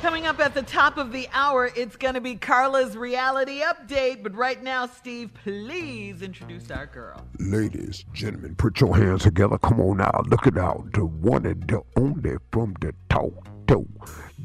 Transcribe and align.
Coming 0.01 0.27
up 0.27 0.39
at 0.39 0.53
the 0.53 0.61
top 0.61 0.97
of 0.97 1.11
the 1.11 1.27
hour, 1.33 1.71
it's 1.75 1.95
going 1.95 2.13
to 2.13 2.21
be 2.21 2.35
Carla's 2.35 2.95
reality 2.95 3.61
update. 3.61 4.21
But 4.21 4.35
right 4.35 4.61
now, 4.61 4.85
Steve, 4.85 5.31
please 5.43 6.21
introduce 6.21 6.69
our 6.69 6.85
girl. 6.85 7.25
Ladies, 7.39 8.05
gentlemen, 8.13 8.53
put 8.55 8.79
your 8.79 8.95
hands 8.95 9.23
together. 9.23 9.57
Come 9.57 9.79
on 9.79 9.97
now. 9.97 10.21
Look 10.27 10.45
it 10.45 10.59
out. 10.59 10.93
The 10.93 11.05
one 11.05 11.47
and 11.47 11.67
the 11.67 11.81
only 11.95 12.35
from 12.51 12.75
the 12.81 12.93
top 13.09 13.31
toe. 13.65 13.87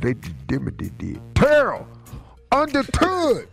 Lady 0.02 0.30
Dimity 0.46 0.92
did. 0.96 1.20
Terrell! 1.34 1.86
Understood! 2.52 3.46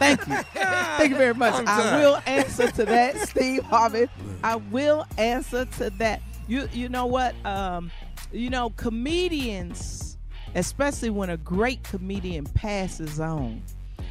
Thank 0.00 0.26
you. 0.26 0.34
Thank 0.54 1.10
you 1.10 1.16
very 1.16 1.34
much. 1.34 1.54
I 1.66 2.00
will 2.00 2.20
answer 2.26 2.70
to 2.70 2.84
that, 2.86 3.28
Steve 3.28 3.62
Harvey. 3.64 4.08
I 4.42 4.56
will 4.56 5.06
answer 5.18 5.66
to 5.66 5.90
that. 5.90 6.22
You 6.48 6.68
you 6.72 6.88
know 6.88 7.04
what? 7.04 7.34
Um, 7.44 7.90
you 8.32 8.48
know, 8.48 8.70
comedians, 8.70 10.16
especially 10.54 11.10
when 11.10 11.28
a 11.28 11.36
great 11.36 11.82
comedian 11.82 12.44
passes 12.46 13.20
on, 13.20 13.62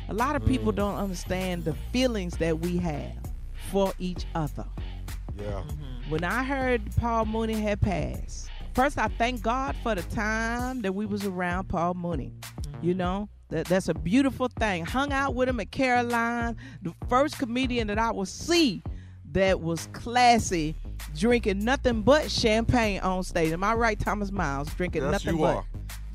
a 0.09 0.13
lot 0.13 0.35
of 0.35 0.45
people 0.45 0.71
mm. 0.71 0.75
don't 0.75 0.95
understand 0.95 1.65
the 1.65 1.73
feelings 1.91 2.37
that 2.37 2.59
we 2.59 2.77
have 2.77 3.13
for 3.71 3.91
each 3.97 4.25
other. 4.35 4.65
Yeah. 5.37 5.45
Mm-hmm. 5.45 6.11
When 6.11 6.23
I 6.23 6.43
heard 6.43 6.81
Paul 6.97 7.25
Mooney 7.25 7.59
had 7.59 7.81
passed, 7.81 8.49
first 8.73 8.99
I 8.99 9.07
thank 9.07 9.41
God 9.41 9.75
for 9.81 9.95
the 9.95 10.03
time 10.03 10.81
that 10.83 10.93
we 10.93 11.07
was 11.07 11.25
around 11.25 11.67
Paul 11.67 11.95
Mooney. 11.95 12.31
You 12.81 12.91
mm-hmm. 12.91 12.99
know, 12.99 13.29
that, 13.49 13.65
that's 13.67 13.89
a 13.89 13.93
beautiful 13.93 14.47
thing. 14.47 14.85
Hung 14.85 15.11
out 15.11 15.35
with 15.35 15.49
him 15.49 15.59
at 15.59 15.71
Caroline, 15.71 16.55
the 16.81 16.93
first 17.07 17.37
comedian 17.39 17.87
that 17.87 17.99
I 17.99 18.11
would 18.11 18.27
see 18.27 18.81
that 19.31 19.61
was 19.61 19.87
classy, 19.93 20.75
drinking 21.15 21.63
nothing 21.63 22.01
but 22.01 22.31
champagne 22.31 22.99
on 23.01 23.23
stage. 23.23 23.51
Am 23.51 23.63
I 23.63 23.73
right, 23.73 23.99
Thomas 23.99 24.31
Miles? 24.31 24.73
Drinking 24.75 25.03
Yes, 25.03 25.11
nothing 25.11 25.35
you 25.35 25.41
but 25.41 25.55
are. 25.57 25.65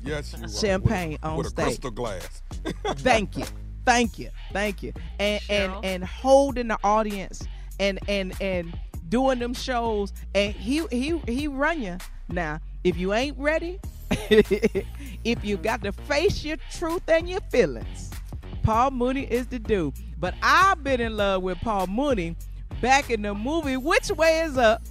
Yes, 0.03 0.35
you 0.37 0.45
are. 0.45 0.49
champagne 0.49 1.11
with, 1.11 1.25
on 1.25 1.37
with 1.37 1.47
stage. 1.47 1.63
a 1.63 1.67
crystal 1.67 1.91
glass. 1.91 2.41
Thank 2.97 3.37
you. 3.37 3.45
Thank 3.85 4.17
you. 4.19 4.29
Thank 4.51 4.81
you. 4.83 4.93
And 5.19 5.41
and 5.49 5.73
and 5.85 6.03
holding 6.03 6.69
the 6.69 6.77
audience 6.83 7.43
and 7.79 7.99
and 8.07 8.33
and 8.41 8.77
doing 9.09 9.39
them 9.39 9.53
shows 9.53 10.11
and 10.33 10.53
he 10.53 10.85
he 10.91 11.17
he 11.27 11.47
run 11.47 11.81
you. 11.81 11.97
Now, 12.29 12.59
if 12.83 12.97
you 12.97 13.13
ain't 13.13 13.37
ready, 13.37 13.79
if 15.23 15.43
you 15.43 15.57
got 15.57 15.83
to 15.83 15.91
face 15.91 16.43
your 16.43 16.57
truth 16.71 17.01
and 17.07 17.29
your 17.29 17.41
feelings, 17.51 18.11
Paul 18.63 18.91
Mooney 18.91 19.23
is 19.23 19.47
the 19.47 19.59
dude. 19.59 19.93
But 20.19 20.33
I've 20.41 20.83
been 20.83 21.01
in 21.01 21.17
love 21.17 21.43
with 21.43 21.59
Paul 21.59 21.87
Mooney 21.87 22.35
back 22.81 23.09
in 23.09 23.21
the 23.21 23.33
movie 23.33 23.77
Which 23.77 24.09
Way 24.11 24.39
Is 24.41 24.57
Up 24.57 24.81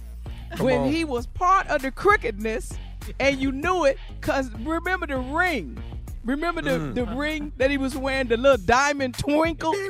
Come 0.55 0.65
when 0.65 0.79
on. 0.81 0.91
he 0.91 1.03
was 1.03 1.25
part 1.27 1.67
of 1.67 1.81
the 1.81 1.91
crookedness 1.91 2.71
and 3.19 3.39
you 3.39 3.51
knew 3.51 3.85
it 3.85 3.97
because 4.19 4.51
remember 4.53 5.07
the 5.07 5.17
ring. 5.17 5.77
Remember 6.23 6.61
the, 6.61 6.71
Mm. 6.71 6.95
the 6.95 7.05
ring 7.05 7.51
that 7.57 7.69
he 7.69 7.77
was 7.77 7.95
wearing, 7.95 8.27
the 8.27 8.37
little 8.37 8.57
diamond 8.65 9.15
twinkle? 9.15 9.75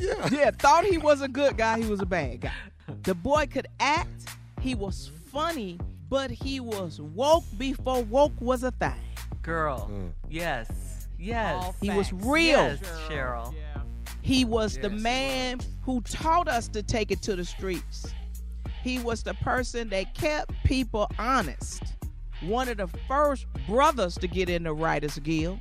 yeah. 0.00 0.28
yeah, 0.30 0.50
thought 0.52 0.84
he 0.84 0.98
was 0.98 1.20
a 1.20 1.26
good 1.28 1.56
guy, 1.56 1.80
he 1.80 1.86
was 1.90 2.00
a 2.00 2.06
bad 2.06 2.42
guy. 2.42 2.52
The 3.02 3.14
boy 3.14 3.46
could 3.46 3.66
act, 3.80 4.28
he 4.60 4.74
was 4.76 5.10
funny, 5.32 5.78
but 6.08 6.30
he 6.30 6.60
was 6.60 7.00
woke 7.00 7.44
before 7.58 8.02
woke 8.04 8.38
was 8.40 8.62
a 8.62 8.70
thing. 8.72 8.92
Girl, 9.42 9.90
mm. 9.90 10.12
yes, 10.28 11.08
yes. 11.18 11.74
He 11.80 11.90
was 11.90 12.12
real. 12.12 12.58
Yes, 12.58 12.80
Cheryl. 13.08 13.54
He 14.22 14.44
was 14.44 14.76
the 14.78 14.90
man 14.90 15.60
who 15.82 16.00
taught 16.00 16.48
us 16.48 16.66
to 16.68 16.82
take 16.82 17.12
it 17.12 17.22
to 17.22 17.36
the 17.36 17.44
streets. 17.44 18.12
He 18.82 18.98
was 18.98 19.22
the 19.22 19.34
person 19.34 19.88
that 19.90 20.14
kept 20.14 20.52
people 20.64 21.08
honest. 21.18 21.82
One 22.40 22.68
of 22.68 22.76
the 22.78 22.88
first 23.08 23.46
brothers 23.68 24.16
to 24.16 24.28
get 24.28 24.50
in 24.50 24.64
the 24.64 24.72
Writers 24.72 25.18
Guild. 25.20 25.60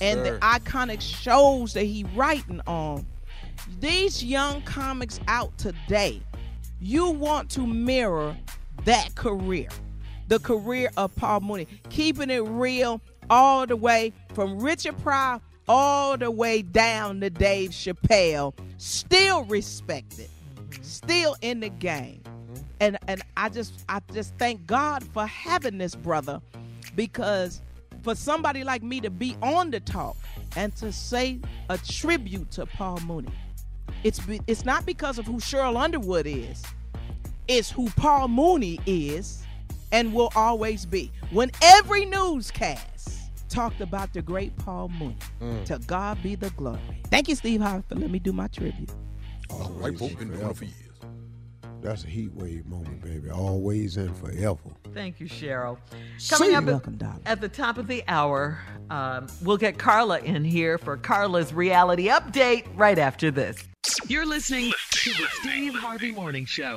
and 0.00 0.18
sir. 0.18 0.34
the 0.34 0.38
iconic 0.40 1.00
shows 1.00 1.74
that 1.74 1.84
he 1.84 2.04
writing 2.14 2.60
on. 2.66 3.06
These 3.80 4.22
young 4.22 4.62
comics 4.62 5.20
out 5.28 5.56
today, 5.56 6.22
you 6.80 7.10
want 7.10 7.50
to 7.50 7.66
mirror 7.66 8.36
that 8.84 9.14
career. 9.14 9.68
The 10.28 10.40
career 10.40 10.90
of 10.96 11.14
Paul 11.14 11.40
Mooney, 11.40 11.68
keeping 11.88 12.30
it 12.30 12.42
real, 12.44 13.00
all 13.30 13.66
the 13.66 13.76
way 13.76 14.12
from 14.34 14.58
Richard 14.58 14.98
Pryor 14.98 15.40
all 15.68 16.16
the 16.16 16.30
way 16.30 16.62
down 16.62 17.20
to 17.20 17.30
Dave 17.30 17.70
Chappelle, 17.70 18.54
still 18.78 19.44
respected, 19.44 20.28
still 20.82 21.36
in 21.40 21.60
the 21.60 21.68
game. 21.68 22.22
And 22.80 22.98
and 23.08 23.22
I 23.36 23.48
just 23.48 23.84
I 23.88 24.00
just 24.12 24.34
thank 24.38 24.66
God 24.66 25.02
for 25.12 25.26
having 25.26 25.78
this 25.78 25.94
brother 25.94 26.40
because 26.94 27.62
for 28.02 28.14
somebody 28.14 28.64
like 28.64 28.82
me 28.82 29.00
to 29.00 29.10
be 29.10 29.36
on 29.42 29.70
the 29.70 29.80
talk 29.80 30.16
and 30.56 30.74
to 30.76 30.92
say 30.92 31.40
a 31.70 31.78
tribute 31.78 32.50
to 32.52 32.66
Paul 32.66 33.00
Mooney, 33.06 33.32
it's 34.04 34.20
be, 34.20 34.40
it's 34.46 34.64
not 34.64 34.84
because 34.84 35.18
of 35.18 35.26
who 35.26 35.38
Cheryl 35.38 35.82
Underwood 35.82 36.26
is. 36.26 36.62
It's 37.48 37.70
who 37.70 37.88
Paul 37.90 38.28
Mooney 38.28 38.80
is 38.86 39.42
and 39.92 40.12
will 40.12 40.32
always 40.34 40.84
be. 40.84 41.12
When 41.30 41.50
every 41.62 42.04
newscast 42.04 43.30
talked 43.48 43.80
about 43.80 44.12
the 44.12 44.22
great 44.22 44.56
Paul 44.56 44.88
Mooney, 44.88 45.16
Mm. 45.40 45.64
to 45.66 45.78
God 45.86 46.20
be 46.22 46.34
the 46.34 46.50
glory. 46.50 46.78
Thank 47.10 47.28
you, 47.28 47.36
Steve 47.36 47.60
Harvey, 47.60 47.84
for 47.88 47.94
letting 47.94 48.10
me 48.12 48.18
do 48.18 48.32
my 48.32 48.48
tribute. 48.48 48.90
White 49.78 49.96
folk 49.98 50.18
been 50.18 50.30
doing 50.30 50.54
for 50.54 50.64
years. 50.64 50.74
That's 51.82 52.02
a 52.02 52.08
heat 52.08 52.32
wave 52.34 52.66
moment, 52.66 53.00
baby. 53.00 53.30
Always 53.30 53.96
and 53.96 54.16
forever. 54.16 54.58
Thank 54.92 55.20
you, 55.20 55.26
Cheryl. 55.28 55.78
See 56.18 56.34
Coming 56.34 56.50
you. 56.52 56.56
up 56.58 56.64
at- 56.64 56.68
Welcome, 56.70 56.96
darling. 56.96 57.22
at 57.26 57.40
the 57.40 57.48
top 57.48 57.78
of 57.78 57.86
the 57.86 58.02
hour, 58.08 58.58
um, 58.90 59.28
we'll 59.42 59.56
get 59.58 59.78
Carla 59.78 60.18
in 60.18 60.42
here 60.44 60.78
for 60.78 60.96
Carla's 60.96 61.52
reality 61.54 62.08
update 62.08 62.64
right 62.74 62.98
after 62.98 63.30
this. 63.30 63.62
You're 64.08 64.26
listening 64.26 64.72
to 64.90 65.10
the 65.10 65.26
Steve 65.40 65.74
Harvey 65.76 66.10
Morning 66.10 66.44
Show. 66.44 66.76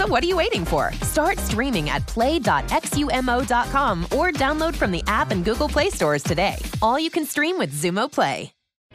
So 0.00 0.06
what 0.06 0.24
are 0.24 0.26
you 0.26 0.38
waiting 0.38 0.64
for? 0.64 0.94
Start 1.02 1.36
streaming 1.36 1.90
at 1.90 2.06
play.xumo.com 2.06 4.04
or 4.04 4.32
download 4.32 4.74
from 4.74 4.92
the 4.92 5.04
app 5.06 5.30
and 5.30 5.44
Google 5.44 5.68
Play 5.68 5.90
stores 5.90 6.22
today. 6.22 6.56
All 6.80 6.98
you 6.98 7.10
can 7.10 7.26
stream 7.26 7.58
with 7.58 7.70
Xumo 7.74 8.10
Play. 8.10 8.50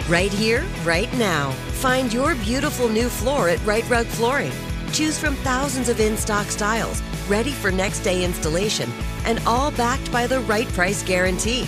Right 0.10 0.34
here, 0.34 0.64
right 0.84 1.14
now. 1.16 1.52
Find 1.74 2.12
your 2.12 2.34
beautiful 2.34 2.90
new 2.90 3.08
floor 3.08 3.50
at 3.50 3.64
Rite 3.68 3.88
Rug 3.88 4.08
Flooring. 4.08 4.52
Choose 4.94 5.20
from 5.20 5.36
thousands 5.44 5.90
of 5.90 6.00
in 6.00 6.18
stock 6.18 6.48
styles, 6.48 7.04
ready 7.30 7.52
for 7.52 7.70
next 7.70 8.00
day 8.00 8.26
installation, 8.26 8.90
and 9.26 9.40
all 9.46 9.70
backed 9.70 10.12
by 10.12 10.26
the 10.26 10.40
right 10.40 10.68
price 10.70 11.04
guarantee. 11.04 11.68